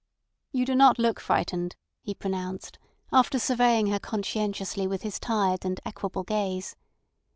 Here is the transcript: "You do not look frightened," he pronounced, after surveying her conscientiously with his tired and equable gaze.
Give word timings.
"You 0.51 0.65
do 0.65 0.73
not 0.73 0.97
look 0.97 1.19
frightened," 1.19 1.75
he 2.01 2.15
pronounced, 2.15 2.79
after 3.13 3.37
surveying 3.37 3.85
her 3.93 3.99
conscientiously 3.99 4.87
with 4.87 5.03
his 5.03 5.19
tired 5.19 5.63
and 5.63 5.79
equable 5.85 6.23
gaze. 6.23 6.75